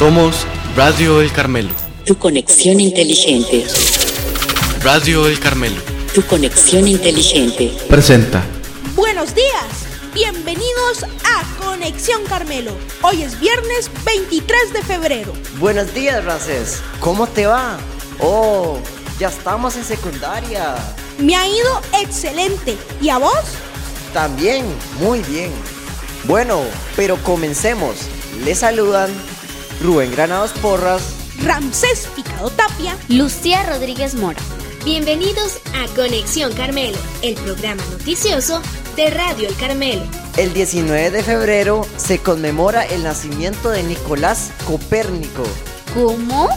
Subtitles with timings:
[0.00, 1.74] Somos Radio El Carmelo.
[2.06, 3.66] Tu conexión inteligente.
[4.82, 5.76] Radio El Carmelo.
[6.14, 7.76] Tu conexión inteligente.
[7.86, 8.42] Presenta.
[8.94, 9.66] Buenos días.
[10.14, 12.72] Bienvenidos a Conexión Carmelo.
[13.02, 15.34] Hoy es viernes 23 de febrero.
[15.58, 16.80] Buenos días, Races.
[16.98, 17.76] ¿Cómo te va?
[18.20, 18.78] Oh,
[19.18, 20.76] ya estamos en secundaria.
[21.18, 22.78] Me ha ido excelente.
[23.02, 23.44] ¿Y a vos?
[24.14, 24.64] También,
[24.98, 25.52] muy bien.
[26.24, 26.62] Bueno,
[26.96, 27.96] pero comencemos.
[28.46, 29.10] Les saludan
[29.80, 31.02] Rubén Granados Porras,
[31.42, 34.40] Ramsés Picado Tapia, Lucía Rodríguez Mora.
[34.84, 38.60] Bienvenidos a Conexión Carmelo, el programa noticioso
[38.94, 40.02] de Radio El Carmelo.
[40.36, 45.44] El 19 de febrero se conmemora el nacimiento de Nicolás Copérnico.
[45.94, 46.50] ¿Cómo?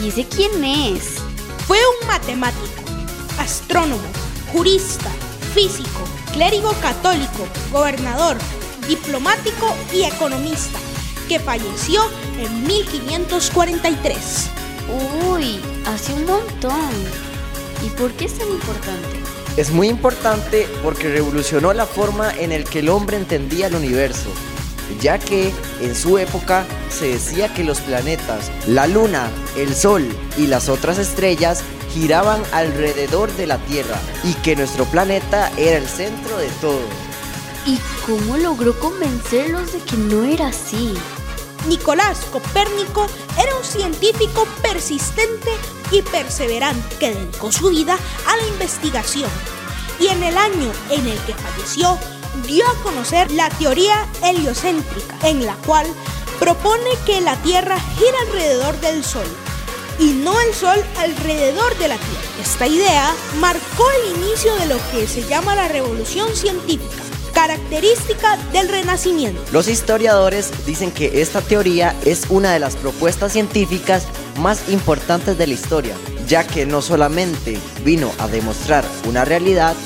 [0.00, 1.16] ¿Y ese quién es?
[1.66, 2.82] Fue un matemático,
[3.40, 4.06] astrónomo,
[4.52, 5.10] jurista,
[5.54, 8.36] físico, clérigo católico, gobernador,
[8.86, 10.78] diplomático y economista,
[11.24, 12.02] que falleció
[12.38, 14.50] en 1543.
[15.28, 16.90] Uy, hace un montón.
[17.84, 19.18] ¿Y por qué es tan importante?
[19.56, 24.30] Es muy importante porque revolucionó la forma en el que el hombre entendía el universo,
[25.00, 30.48] ya que en su época se decía que los planetas, la luna, el sol y
[30.48, 36.36] las otras estrellas giraban alrededor de la Tierra y que nuestro planeta era el centro
[36.36, 36.82] de todo.
[37.66, 40.92] ¿Y cómo logró convencerlos de que no era así?
[41.68, 43.06] Nicolás Copérnico
[43.38, 45.50] era un científico persistente
[45.90, 49.30] y perseverante que dedicó su vida a la investigación
[49.98, 51.98] y en el año en el que falleció
[52.46, 55.86] dio a conocer la teoría heliocéntrica, en la cual
[56.38, 59.26] propone que la Tierra gira alrededor del Sol
[59.98, 62.42] y no el Sol alrededor de la Tierra.
[62.42, 67.03] Esta idea marcó el inicio de lo que se llama la revolución científica
[67.46, 69.38] característica del Renacimiento.
[69.52, 74.06] Los historiadores dicen que esta teoría es una de las propuestas científicas
[74.40, 75.94] más importantes de la historia,
[76.26, 79.76] ya que no solamente vino a demostrar una realidad,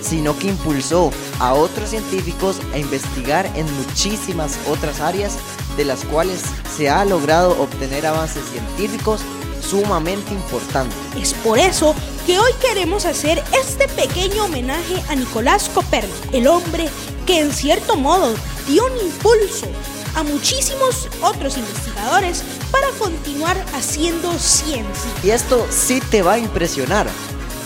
[0.00, 1.10] sino que impulsó
[1.40, 5.38] a otros científicos a investigar en muchísimas otras áreas
[5.76, 6.40] de las cuales
[6.76, 9.22] se ha logrado obtener avances científicos
[9.60, 10.96] sumamente importantes.
[11.20, 11.96] Es por eso
[12.28, 16.86] que hoy queremos hacer este pequeño homenaje a Nicolás Copérnico, el hombre
[17.24, 18.34] que en cierto modo
[18.66, 19.66] dio un impulso
[20.14, 25.10] a muchísimos otros investigadores para continuar haciendo ciencia.
[25.24, 27.06] Y esto sí te va a impresionar.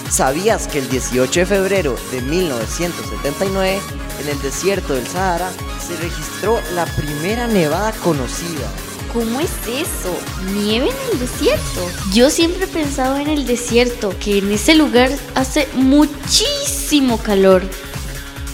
[0.08, 3.80] ¿Sabías que el 18 de febrero de 1979,
[4.20, 5.50] en el desierto del Sahara,
[5.84, 8.70] se registró la primera nevada conocida?
[9.12, 10.16] ¿Cómo es eso?
[10.54, 11.90] ¿Nieve en el desierto?
[12.14, 17.62] Yo siempre he pensado en el desierto, que en ese lugar hace muchísimo calor.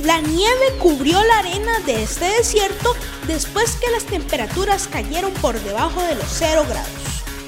[0.02, 2.96] La nieve cubrió la arena de este desierto
[3.28, 6.88] después que las temperaturas cayeron por debajo de los 0 grados.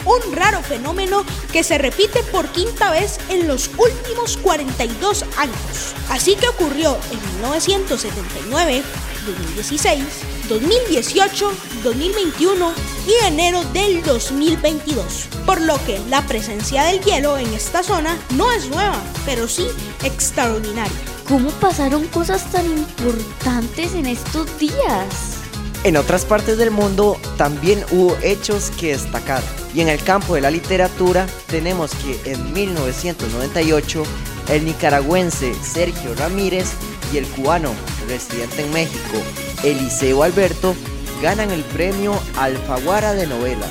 [0.04, 5.94] Un raro fenómeno que se repite por quinta vez en los últimos 42 años.
[6.10, 8.82] Así que ocurrió en 1979,
[9.26, 10.04] 2016,
[10.48, 12.72] 2018, 2021
[13.06, 15.28] y enero del 2022.
[15.46, 19.66] Por lo que la presencia del hielo en esta zona no es nueva, pero sí
[20.04, 20.98] extraordinaria.
[21.28, 25.36] ¿Cómo pasaron cosas tan importantes en estos días?
[25.84, 29.42] En otras partes del mundo también hubo hechos que destacar.
[29.74, 34.02] Y en el campo de la literatura tenemos que en 1998
[34.50, 36.72] el nicaragüense Sergio Ramírez
[37.12, 37.72] y el cubano
[38.08, 39.18] residente en México
[39.62, 40.74] Eliseo Alberto
[41.20, 43.66] ganan el premio Alfaguara de novela.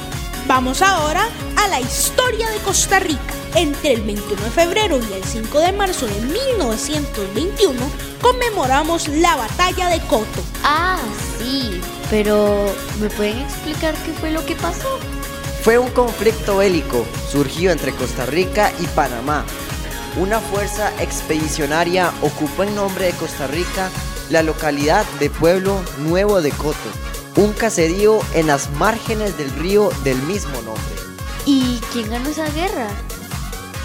[0.47, 1.27] Vamos ahora
[1.57, 3.33] a la historia de Costa Rica.
[3.55, 7.79] Entre el 21 de febrero y el 5 de marzo de 1921
[8.21, 10.41] conmemoramos la batalla de Coto.
[10.63, 10.99] Ah,
[11.39, 12.65] sí, pero
[12.99, 14.99] ¿me pueden explicar qué fue lo que pasó?
[15.63, 19.43] Fue un conflicto bélico surgido entre Costa Rica y Panamá.
[20.17, 23.89] Una fuerza expedicionaria ocupó en nombre de Costa Rica
[24.29, 26.89] la localidad de Pueblo Nuevo de Coto,
[27.39, 30.83] un caserío en las márgenes del río del mismo nombre.
[31.45, 32.89] ¿Y quién ganó esa guerra?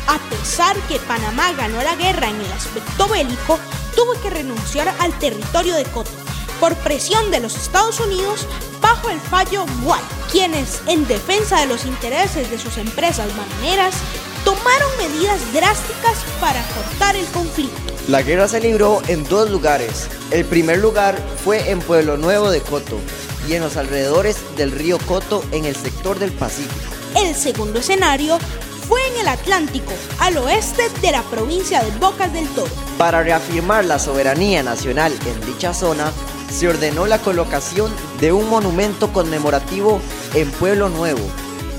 [0.08, 3.60] A pesar que Panamá ganó la guerra en el aspecto bélico,
[3.94, 6.10] tuvo que renunciar al territorio de Coto
[6.58, 8.48] por presión de los Estados Unidos
[8.80, 13.94] bajo el fallo White, quienes, en defensa de los intereses de sus empresas bananeras,
[14.44, 17.92] tomaron medidas drásticas para cortar el conflicto.
[18.08, 20.08] La guerra se libró en dos lugares.
[20.32, 22.98] El primer lugar fue en Pueblo Nuevo de Coto
[23.49, 26.75] y en los alrededores del río Coto en el sector del Pacífico.
[27.17, 28.38] El segundo escenario
[28.88, 32.70] fue en el Atlántico, al oeste de la provincia de Bocas del Toro.
[32.99, 36.12] Para reafirmar la soberanía nacional en dicha zona,
[36.52, 40.00] se ordenó la colocación de un monumento conmemorativo
[40.35, 41.26] en Pueblo Nuevo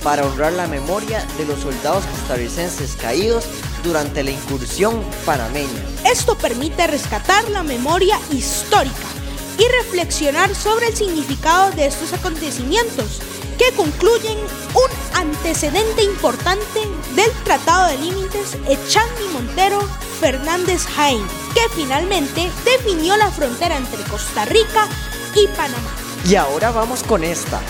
[0.03, 3.45] para honrar la memoria de los soldados costarricenses caídos
[3.83, 5.83] durante la incursión panameña.
[6.05, 9.14] Esto permite rescatar la memoria histórica
[9.57, 13.21] y reflexionar sobre el significado de estos acontecimientos
[13.57, 16.81] que concluyen un antecedente importante
[17.15, 19.81] del Tratado de Límites Echandi Montero
[20.19, 21.21] Fernández Jaén,
[21.53, 24.87] que finalmente definió la frontera entre Costa Rica
[25.35, 25.91] y Panamá.
[26.27, 27.61] Y ahora vamos con esta.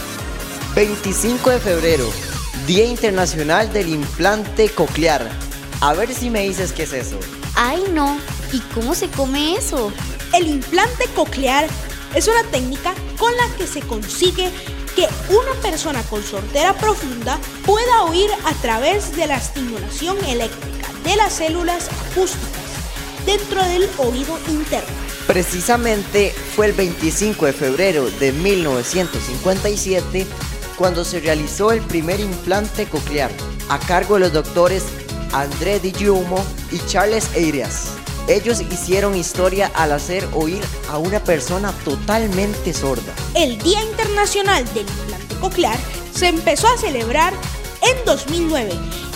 [0.76, 2.10] 25 de febrero,
[2.66, 5.30] Día Internacional del Implante Coclear.
[5.82, 7.20] A ver si me dices qué es eso.
[7.56, 8.18] Ay, no.
[8.52, 9.92] ¿Y cómo se come eso?
[10.36, 11.66] El implante coclear
[12.14, 14.52] es una técnica con la que se consigue
[14.94, 21.16] que una persona con sordera profunda pueda oír a través de la estimulación eléctrica de
[21.16, 22.52] las células acústicas
[23.26, 24.90] dentro del oído interno.
[25.26, 30.28] Precisamente fue el 25 de febrero de 1957
[30.78, 33.32] cuando se realizó el primer implante coclear
[33.70, 34.84] a cargo de los doctores
[35.32, 36.44] André Di Giumo
[36.74, 38.05] y Charles Eiras.
[38.28, 43.14] Ellos hicieron historia al hacer oír a una persona totalmente sorda.
[43.36, 45.78] El Día Internacional del Implante Coclear
[46.12, 47.34] se empezó a celebrar
[47.84, 48.72] en 2009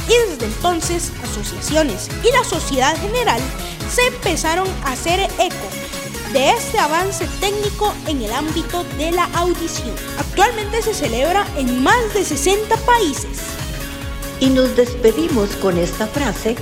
[0.07, 3.41] y desde entonces asociaciones y la sociedad general
[3.91, 5.69] se empezaron a hacer eco
[6.31, 9.95] de este avance técnico en el ámbito de la audición.
[10.19, 13.39] Actualmente se celebra en más de 60 países.
[14.39, 16.55] Y nos despedimos con esta frase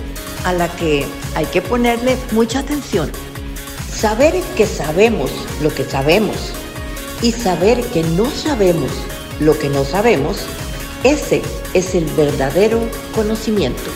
[0.45, 1.05] a la que
[1.35, 3.11] hay que ponerle mucha atención.
[3.93, 5.31] Saber que sabemos
[5.61, 6.53] lo que sabemos
[7.21, 8.91] y saber que no sabemos
[9.39, 10.45] lo que no sabemos,
[11.03, 11.41] ese
[11.73, 12.79] es el verdadero
[13.13, 13.91] conocimiento.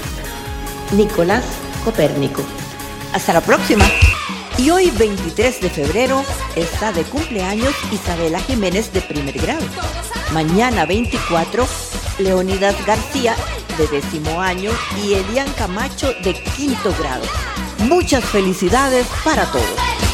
[0.92, 1.44] Nicolás
[1.84, 2.44] Copérnico.
[3.14, 3.86] Hasta la próxima.
[4.58, 6.24] Y hoy 23 de febrero
[6.56, 9.66] está de cumpleaños Isabela Jiménez de primer grado.
[10.34, 11.66] Mañana 24,
[12.20, 13.36] Leonidas García
[13.78, 14.72] de décimo año
[15.04, 17.24] y Elian Camacho de quinto grado.
[17.88, 20.11] Muchas felicidades para todos.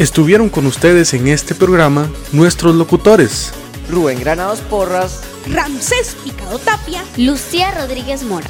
[0.00, 3.52] Estuvieron con ustedes en este programa nuestros locutores.
[3.90, 8.48] Rubén Granados Porras, Ramsés Picado Tapia, Lucía Rodríguez Mora.